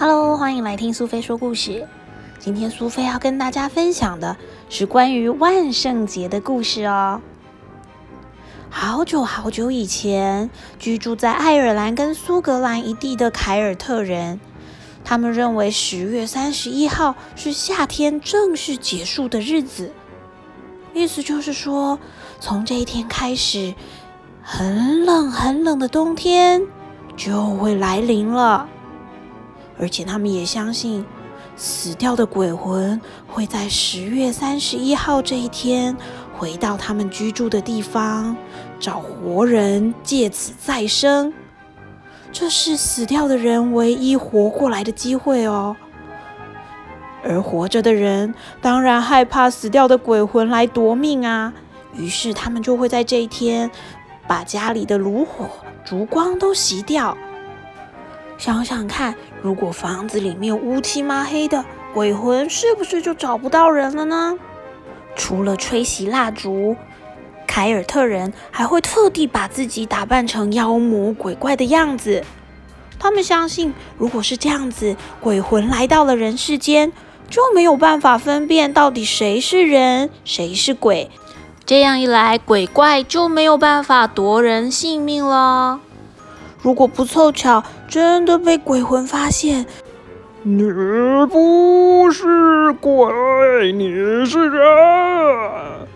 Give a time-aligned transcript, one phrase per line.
[0.00, 1.86] Hello，欢迎来听苏菲说故事。
[2.38, 4.34] 今天苏菲要跟大家分享的
[4.70, 7.20] 是关于万圣节的故事哦。
[8.70, 14.40] 好久好久以前，居住在爱尔兰跟苏格兰一地的凯尔特人，
[15.04, 19.92] 他们认为十月三十一号是夏天正式结束的日子。
[20.94, 21.98] 意思就是说，
[22.40, 23.74] 从这一天开始，
[24.42, 26.62] 很冷很冷的冬天
[27.18, 28.66] 就会来临了。
[29.80, 31.04] 而且他们也相信，
[31.56, 35.96] 死掉的鬼魂会在十月三十一号这一天
[36.36, 38.36] 回到他们居住的地方，
[38.78, 41.32] 找活人借此再生。
[42.30, 45.74] 这是死掉的人唯一活过来的机会哦。
[47.24, 51.52] 而活着的人当然害怕死掉的鬼魂来夺命啊，
[51.94, 53.70] 于是他们就会在这一天
[54.26, 55.48] 把家里的炉火、
[55.84, 57.16] 烛光都熄掉。
[58.40, 64.34] 想想看，如果房子里面乌漆抹黑的，鬼魂是不是就找不到人了呢？
[65.14, 66.74] 除了吹熄蜡烛，
[67.46, 72.24] 凯尔特人还会特地把自己打扮成妖魔鬼怪的样子。
[72.98, 76.94] 他们相信，如果是这样子，鬼魂来到了人世间，
[77.28, 81.10] 就没有办法分辨到底谁是人，谁是鬼。
[81.66, 85.80] 这样一来，鬼怪就没有办法夺人性命了。
[86.62, 89.64] 如果不凑巧真的被鬼魂发现，
[90.42, 90.62] 你
[91.30, 93.88] 不是鬼，你
[94.26, 95.88] 是人。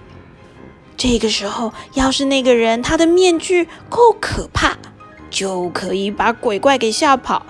[0.97, 4.73] 这个时候，要是那个人他的面具够可怕，
[5.29, 7.45] 就可以把鬼怪给吓跑。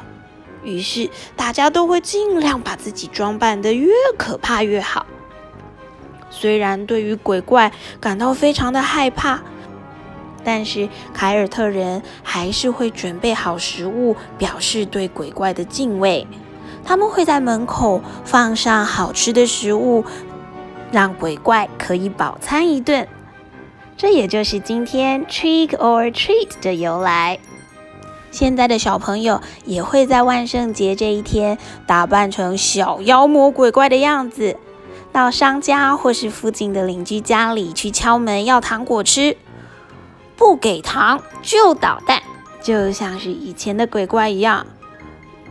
[0.64, 5.06] 于是大家都会尽量把自己装扮的越可怕越好。
[6.30, 9.40] 虽然对于鬼怪感到非常的害怕。
[10.44, 16.26] 但是凯尔特人还是会准备好食物，表示对鬼怪的敬畏。
[16.84, 20.04] 他们会在门口放上好吃的食物，
[20.92, 23.08] 让鬼怪可以饱餐一顿。
[23.96, 27.38] 这也就是今天 Trick or Treat 的由来。
[28.30, 31.56] 现在的小朋友也会在万圣节这一天
[31.86, 34.56] 打扮成小妖魔鬼怪的样子，
[35.12, 39.36] 到商家或是附近的邻居家里去敲门要糖果吃。
[40.36, 42.22] 不给糖就捣蛋，
[42.62, 44.66] 就像是以前的鬼怪一样。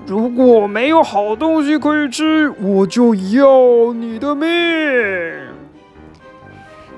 [0.06, 4.48] 如果没有好东西可以吃，我就要你的命。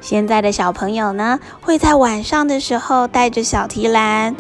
[0.02, 4.36] 现在的小朋友呢，会在晚上的时候带着小提篮，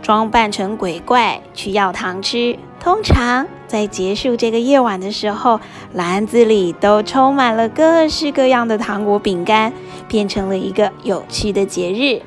[0.00, 2.56] 装扮成鬼怪去要糖吃。
[2.80, 5.60] 通常在结束这个夜晚的时候，
[5.92, 9.72] 篮子里都充满了各式各样的糖果饼干，
[10.08, 12.22] 变成了一个有趣的节日。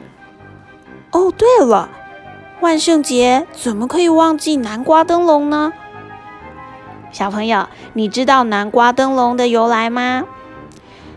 [1.15, 1.87] 哦，对了，
[2.59, 5.71] 万圣节怎么可以忘记南瓜灯笼呢？
[7.09, 10.25] 小朋友，你知道南瓜灯笼的由来吗？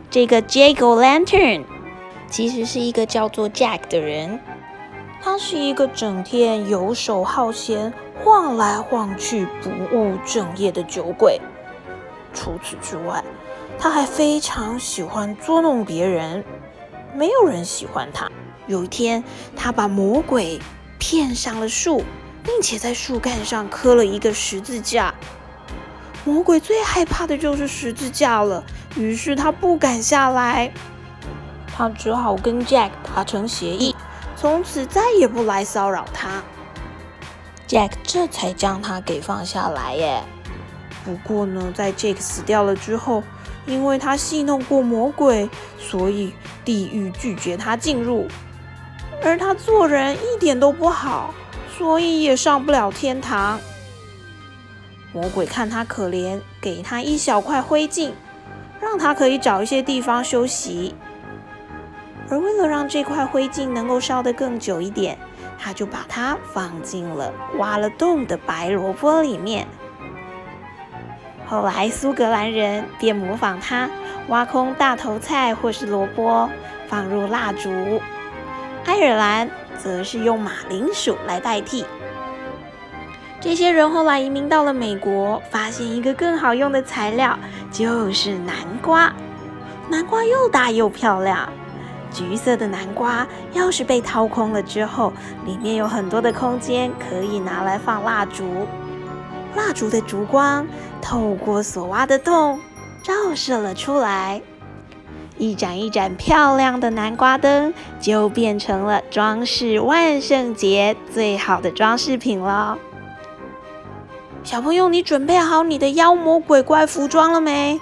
[0.09, 1.65] 这个 Jack O' Lantern
[2.31, 4.39] 其实是一个叫做 Jack 的人，
[5.21, 7.93] 他是一个整天游手好闲、
[8.23, 11.41] 晃来晃去、不务正业的酒鬼。
[12.33, 13.25] 除此之外，
[13.81, 16.45] 他还非常喜欢捉弄别人，
[17.17, 18.31] 没有人喜欢他。
[18.69, 19.25] 有一天，
[19.57, 20.61] 他把魔鬼
[20.99, 22.05] 骗上了树，
[22.45, 25.13] 并且在树干上刻了一个十字架。
[26.25, 28.63] 魔鬼最害怕的就是十字架了，
[28.97, 30.71] 于是他不敢下来。
[31.75, 33.97] 他只好跟 Jack 达成协议，
[34.37, 36.43] 从此再也不来骚扰他。
[37.67, 40.23] Jack 这才将他给放下来耶。
[41.05, 43.23] 不过呢，在 Jack 死掉了之后，
[43.65, 46.35] 因为他戏弄过魔鬼，所以
[46.65, 48.27] 地狱拒绝他进入。
[49.23, 51.35] 而他做人一点都不好，
[51.77, 53.59] 所以也上不了天堂。
[55.13, 58.13] 魔鬼看他可怜，给他一小块灰烬，
[58.81, 60.95] 让他可以找一些地方休息。
[62.31, 65.19] 而为了让这块灰烬能够烧得更久一点，
[65.59, 69.67] 他就把它放进了挖了洞的白萝卜里面。
[71.47, 73.89] 后来苏格兰人便模仿他，
[74.29, 76.51] 挖空大头菜或是萝卜，
[76.87, 78.01] 放入蜡烛。
[78.89, 81.85] 爱尔兰则是用马铃薯来代替。
[83.39, 87.39] 这些人后来移民到了美国，发现一个更好用的材料，
[87.71, 89.13] 就是南瓜。
[89.91, 91.53] 南瓜又大又漂亮，
[92.11, 95.13] 橘色的南瓜要是被掏空了之后，
[95.45, 98.67] 里面有很多的空间可以拿来放蜡烛。
[99.55, 100.67] 蜡烛的烛光
[101.03, 102.59] 透过所挖的洞
[103.03, 104.41] 照射了出来。
[105.39, 112.79] 一盏一盏漂亮的南瓜灯，就变成了装饰万圣节最好的装饰品了。
[114.43, 117.79] 小朋友，你准备好你的妖魔鬼怪服装了没？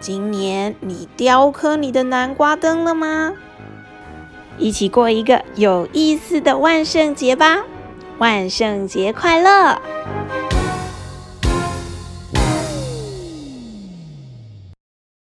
[0.00, 3.32] 今年你雕刻你的南瓜灯了吗？
[4.58, 7.62] 一起过一个有意思的万圣节吧！
[8.18, 9.80] 万圣节快乐！